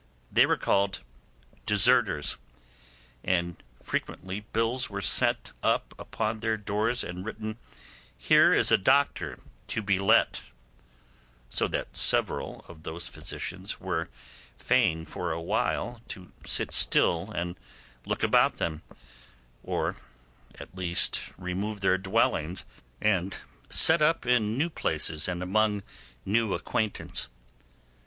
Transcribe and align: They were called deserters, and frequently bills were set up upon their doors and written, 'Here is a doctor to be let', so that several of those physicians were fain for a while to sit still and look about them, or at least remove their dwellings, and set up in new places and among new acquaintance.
They 0.31 0.47
were 0.47 0.57
called 0.57 1.01
deserters, 1.67 2.37
and 3.23 3.61
frequently 3.83 4.39
bills 4.51 4.89
were 4.89 4.99
set 4.99 5.51
up 5.61 5.93
upon 5.99 6.39
their 6.39 6.57
doors 6.57 7.03
and 7.03 7.23
written, 7.23 7.59
'Here 8.17 8.51
is 8.51 8.71
a 8.71 8.79
doctor 8.79 9.37
to 9.67 9.83
be 9.83 9.99
let', 9.99 10.41
so 11.51 11.67
that 11.67 11.95
several 11.95 12.65
of 12.67 12.81
those 12.81 13.07
physicians 13.07 13.79
were 13.79 14.09
fain 14.57 15.05
for 15.05 15.31
a 15.31 15.39
while 15.39 16.01
to 16.07 16.31
sit 16.43 16.71
still 16.71 17.29
and 17.35 17.55
look 18.03 18.23
about 18.23 18.57
them, 18.57 18.81
or 19.61 19.97
at 20.55 20.75
least 20.75 21.29
remove 21.37 21.81
their 21.81 21.99
dwellings, 21.99 22.65
and 22.99 23.37
set 23.69 24.01
up 24.01 24.25
in 24.25 24.57
new 24.57 24.71
places 24.71 25.27
and 25.27 25.43
among 25.43 25.83
new 26.25 26.55
acquaintance. 26.55 27.29